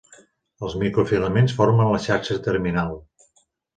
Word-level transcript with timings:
Els 0.67 0.77
microfilaments 0.83 1.55
formen 1.59 1.91
la 1.91 1.99
xarxa 2.09 2.39
terminal. 2.49 2.99